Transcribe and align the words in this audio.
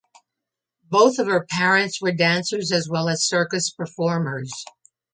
Both 0.89 1.19
of 1.19 1.27
her 1.27 1.45
parents 1.47 2.01
were 2.01 2.11
dancers 2.11 2.71
as 2.71 2.89
well 2.89 3.07
as 3.07 3.23
circus 3.23 3.69
performers. 3.69 4.51